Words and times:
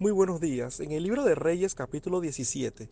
Muy 0.00 0.12
buenos 0.12 0.40
días. 0.40 0.78
En 0.78 0.92
el 0.92 1.02
libro 1.02 1.24
de 1.24 1.34
Reyes 1.34 1.74
capítulo 1.74 2.20
17, 2.20 2.88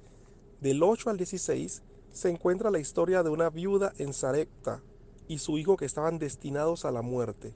del 0.61 0.83
8 0.83 1.11
al 1.11 1.17
16, 1.17 1.85
se 2.11 2.29
encuentra 2.29 2.72
la 2.72 2.80
historia 2.80 3.22
de 3.22 3.30
una 3.30 3.48
viuda 3.48 3.93
en 3.98 4.12
Sarepta 4.12 4.82
y 5.29 5.38
su 5.38 5.56
hijo 5.56 5.77
que 5.77 5.84
estaban 5.84 6.19
destinados 6.19 6.84
a 6.84 6.90
la 6.90 7.03
muerte, 7.03 7.54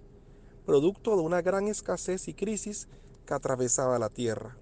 producto 0.64 1.16
de 1.16 1.22
una 1.22 1.42
gran 1.42 1.66
escasez 1.66 2.28
y 2.28 2.34
crisis 2.34 2.86
que 3.26 3.34
atravesaba 3.34 3.98
la 3.98 4.08
tierra. 4.08 4.56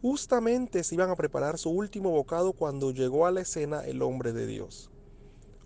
Justamente 0.00 0.84
se 0.84 0.94
iban 0.94 1.10
a 1.10 1.16
preparar 1.16 1.58
su 1.58 1.70
último 1.70 2.10
bocado 2.12 2.52
cuando 2.52 2.92
llegó 2.92 3.26
a 3.26 3.32
la 3.32 3.40
escena 3.40 3.84
el 3.84 4.00
hombre 4.00 4.32
de 4.32 4.46
Dios. 4.46 4.92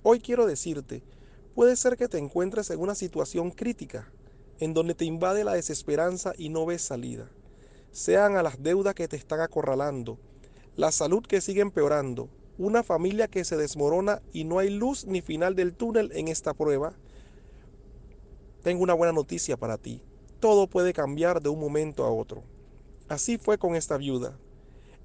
Hoy 0.02 0.20
quiero 0.20 0.46
decirte, 0.46 1.02
puede 1.54 1.76
ser 1.76 1.98
que 1.98 2.08
te 2.08 2.16
encuentres 2.16 2.70
en 2.70 2.80
una 2.80 2.94
situación 2.94 3.50
crítica, 3.50 4.10
en 4.58 4.72
donde 4.72 4.94
te 4.94 5.04
invade 5.04 5.44
la 5.44 5.52
desesperanza 5.52 6.32
y 6.38 6.48
no 6.48 6.64
ves 6.64 6.80
salida 6.80 7.30
sean 7.92 8.36
a 8.36 8.42
las 8.42 8.62
deudas 8.62 8.94
que 8.94 9.08
te 9.08 9.16
están 9.16 9.40
acorralando, 9.40 10.18
la 10.76 10.92
salud 10.92 11.24
que 11.26 11.40
sigue 11.40 11.60
empeorando, 11.60 12.28
una 12.58 12.82
familia 12.82 13.28
que 13.28 13.44
se 13.44 13.56
desmorona 13.56 14.22
y 14.32 14.44
no 14.44 14.58
hay 14.58 14.70
luz 14.70 15.06
ni 15.06 15.20
final 15.20 15.54
del 15.54 15.74
túnel 15.74 16.10
en 16.14 16.28
esta 16.28 16.54
prueba, 16.54 16.94
tengo 18.62 18.82
una 18.82 18.94
buena 18.94 19.12
noticia 19.12 19.56
para 19.56 19.78
ti. 19.78 20.02
Todo 20.40 20.66
puede 20.66 20.92
cambiar 20.92 21.40
de 21.40 21.48
un 21.48 21.60
momento 21.60 22.04
a 22.04 22.12
otro. 22.12 22.42
Así 23.08 23.38
fue 23.38 23.58
con 23.58 23.74
esta 23.74 23.96
viuda. 23.96 24.38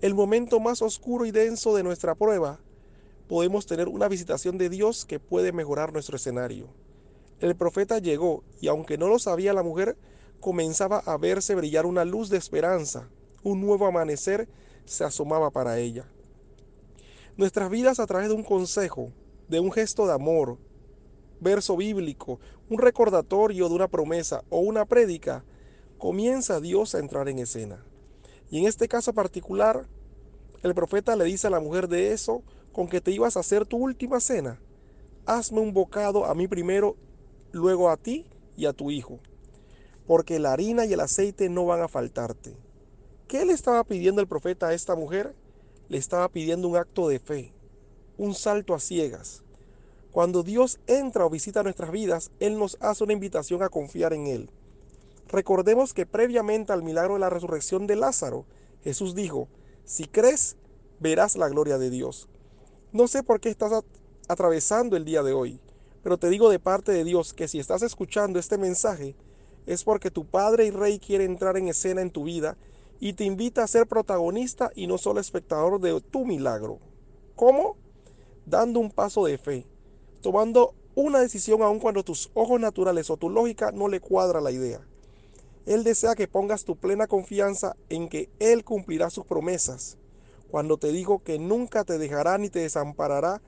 El 0.02 0.16
momento 0.16 0.60
más 0.60 0.82
oscuro 0.82 1.26
y 1.26 1.32
denso 1.32 1.76
de 1.76 1.84
nuestra 1.84 2.16
prueba, 2.16 2.60
podemos 3.28 3.66
tener 3.66 3.88
una 3.88 4.08
visitación 4.10 4.58
de 4.58 4.70
Dios 4.70 5.06
que 5.06 5.20
puede 5.20 5.52
mejorar 5.52 5.94
nuestro 5.94 6.18
escenario. 6.18 6.68
El 7.40 7.56
profeta 7.56 8.00
llegó 8.00 8.44
y 8.60 8.68
aunque 8.68 8.98
no 8.98 9.08
lo 9.08 9.20
sabía 9.20 9.54
la 9.54 9.64
mujer, 9.64 9.98
comenzaba 10.44 10.98
a 11.06 11.18
verse 11.18 11.56
brillar 11.56 11.86
una 11.86 12.04
luz 12.04 12.30
de 12.30 12.38
esperanza. 12.38 13.08
Un 13.44 13.62
nuevo 13.62 13.88
amanecer 13.88 14.50
se 14.84 15.06
asomaba 15.06 15.52
para 15.52 15.80
ella. 15.80 16.06
Nuestras 17.38 17.70
vidas 17.70 18.02
a 18.02 18.06
través 18.06 18.28
de 18.28 18.36
un 18.36 18.44
consejo, 18.44 19.14
de 19.48 19.62
un 19.62 19.72
gesto 19.72 20.06
de 20.06 20.12
amor, 20.12 20.58
verso 21.40 21.78
bíblico, 21.78 22.42
un 22.70 22.78
recordatorio 22.78 23.70
de 23.70 23.76
una 23.76 23.88
promesa 23.88 24.44
o 24.50 24.60
una 24.60 24.84
prédica, 24.84 25.46
comienza 25.98 26.60
Dios 26.60 26.94
a 26.94 27.00
entrar 27.00 27.30
en 27.30 27.40
escena. 27.40 27.82
Y 28.52 28.60
en 28.60 28.68
este 28.68 28.90
caso 28.90 29.14
particular, 29.14 29.88
el 30.62 30.76
profeta 30.76 31.16
le 31.16 31.24
dice 31.24 31.48
a 31.48 31.52
la 31.52 31.62
mujer 31.62 31.88
de 31.88 32.12
eso, 32.12 32.44
con 32.74 32.90
que 32.90 33.00
te 33.00 33.12
ibas 33.12 33.38
a 33.38 33.40
hacer 33.40 33.66
tu 33.66 33.78
última 33.78 34.20
cena, 34.20 34.60
hazme 35.26 35.62
un 35.62 35.74
bocado 35.74 36.26
a 36.26 36.36
mí 36.36 36.50
primero, 36.50 36.98
luego 37.54 37.90
a 37.90 37.96
ti 37.96 38.26
y 38.58 38.66
a 38.66 38.74
tu 38.74 38.92
hijo 38.92 39.22
porque 40.08 40.40
la 40.40 40.54
harina 40.54 40.86
y 40.86 40.94
el 40.94 41.00
aceite 41.00 41.50
no 41.50 41.66
van 41.66 41.82
a 41.82 41.88
faltarte. 41.88 42.56
¿Qué 43.28 43.46
le 43.46 43.54
estaba 43.54 43.84
pidiendo 43.84 44.22
el 44.22 44.28
profeta 44.28 44.68
a 44.68 44.74
esta 44.74 44.96
mujer? 44.96 45.34
Le 45.90 45.98
estaba 45.98 46.30
pidiendo 46.30 46.68
un 46.68 46.76
acto 46.76 47.08
de 47.08 47.20
fe, 47.20 47.54
un 48.18 48.34
salto 48.36 48.74
a 48.74 48.80
ciegas. 48.80 49.44
Cuando 50.12 50.44
Dios 50.44 50.80
entra 50.86 51.26
o 51.26 51.30
visita 51.30 51.64
nuestras 51.64 51.92
vidas, 51.92 52.32
Él 52.40 52.60
nos 52.60 52.78
hace 52.80 53.04
una 53.04 53.14
invitación 53.14 53.64
a 53.64 53.70
confiar 53.70 54.14
en 54.14 54.28
Él. 54.28 54.50
Recordemos 55.28 55.94
que 55.94 56.06
previamente 56.06 56.74
al 56.74 56.84
milagro 56.84 57.16
de 57.16 57.22
la 57.22 57.30
resurrección 57.30 57.88
de 57.88 57.96
Lázaro, 57.96 58.46
Jesús 58.84 59.16
dijo, 59.16 59.48
si 59.86 60.06
crees, 60.06 60.58
verás 61.00 61.36
la 61.36 61.50
gloria 61.50 61.78
de 61.78 61.90
Dios. 61.90 62.28
No 62.92 63.08
sé 63.08 63.24
por 63.24 63.40
qué 63.40 63.50
estás 63.50 63.84
atravesando 64.28 64.96
el 64.96 65.06
día 65.06 65.24
de 65.24 65.34
hoy, 65.34 65.60
pero 66.04 66.18
te 66.18 66.30
digo 66.30 66.50
de 66.50 66.60
parte 66.60 66.92
de 66.92 67.04
Dios 67.04 67.34
que 67.34 67.48
si 67.48 67.60
estás 67.60 67.82
escuchando 67.82 68.38
este 68.38 68.58
mensaje, 68.60 69.16
es 69.66 69.84
porque 69.84 70.12
tu 70.12 70.26
Padre 70.26 70.66
y 70.66 70.72
Rey 70.72 71.00
quiere 71.00 71.26
entrar 71.26 71.58
en 71.58 71.68
escena 71.68 72.02
en 72.02 72.12
tu 72.12 72.24
vida 72.24 72.58
y 73.00 73.14
te 73.14 73.26
invita 73.26 73.64
a 73.64 73.68
ser 73.68 73.88
protagonista 73.88 74.72
y 74.76 74.88
no 74.88 74.98
solo 74.98 75.20
espectador 75.20 75.80
de 75.80 76.00
tu 76.02 76.26
milagro. 76.26 76.80
¿Cómo? 77.36 77.78
Dando 78.46 78.80
un 78.80 78.92
paso 78.92 79.26
de 79.26 79.38
fe, 79.38 79.66
tomando 80.22 80.76
una 80.96 81.20
decisión 81.20 81.62
aun 81.62 81.80
cuando 81.80 82.04
tus 82.04 82.30
ojos 82.34 82.60
naturales 82.60 83.10
o 83.10 83.18
tu 83.18 83.30
lógica 83.30 83.72
no 83.72 83.88
le 83.88 84.00
cuadra 84.00 84.42
la 84.42 84.52
idea. 84.52 84.86
Él 85.66 85.84
desea 85.84 86.16
que 86.16 86.28
pongas 86.28 86.66
tu 86.66 86.76
plena 86.76 87.08
confianza 87.08 87.76
en 87.90 88.10
que 88.10 88.30
Él 88.40 88.64
cumplirá 88.64 89.10
sus 89.10 89.26
promesas, 89.26 89.98
cuando 90.52 90.78
te 90.78 90.92
digo 90.92 91.24
que 91.24 91.40
nunca 91.40 91.84
te 91.84 91.98
dejará 91.98 92.38
ni 92.38 92.50
te 92.50 92.60
desamparará, 92.60 93.42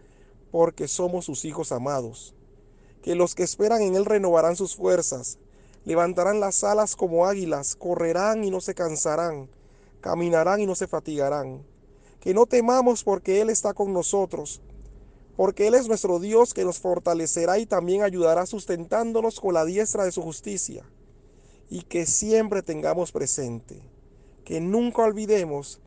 porque 0.50 0.88
somos 0.88 1.26
sus 1.26 1.46
hijos 1.46 1.72
amados. 1.72 2.34
Que 3.04 3.16
los 3.16 3.36
que 3.36 3.44
esperan 3.44 3.82
en 3.82 3.96
Él 3.96 4.06
renovarán 4.06 4.56
sus 4.56 4.76
fuerzas, 4.76 5.38
Levantarán 5.86 6.40
las 6.40 6.64
alas 6.64 6.96
como 6.96 7.28
águilas, 7.28 7.76
correrán 7.76 8.44
y 8.44 8.50
no 8.50 8.60
se 8.60 8.74
cansarán, 8.74 9.50
caminarán 10.02 10.60
y 10.60 10.66
no 10.66 10.74
se 10.74 10.88
fatigarán. 10.88 11.64
Que 12.20 12.34
no 12.34 12.48
temamos 12.48 13.04
porque 13.04 13.40
Él 13.40 13.52
está 13.52 13.76
con 13.76 13.94
nosotros, 13.94 14.62
porque 15.38 15.68
Él 15.68 15.76
es 15.76 15.88
nuestro 15.88 16.20
Dios 16.20 16.56
que 16.56 16.66
nos 16.66 16.80
fortalecerá 16.80 17.60
y 17.60 17.68
también 17.68 18.02
ayudará 18.02 18.48
sustentándonos 18.48 19.40
con 19.40 19.54
la 19.54 19.64
diestra 19.64 20.06
de 20.06 20.12
su 20.12 20.24
justicia. 20.24 20.84
Y 21.70 21.84
que 21.84 22.08
siempre 22.08 22.64
tengamos 22.64 23.12
presente, 23.12 23.80
que 24.44 24.62
nunca 24.62 25.04
olvidemos 25.04 25.82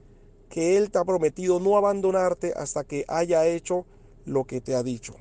que 0.48 0.76
Él 0.76 0.90
te 0.90 0.98
ha 0.98 1.04
prometido 1.04 1.58
no 1.58 1.76
abandonarte 1.76 2.52
hasta 2.56 2.84
que 2.84 3.04
haya 3.08 3.46
hecho 3.46 3.84
lo 4.24 4.44
que 4.44 4.60
te 4.60 4.74
ha 4.74 4.82
dicho. 4.82 5.14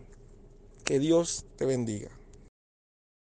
Que 0.84 1.00
Dios 1.00 1.46
te 1.58 1.66
bendiga. 1.66 2.17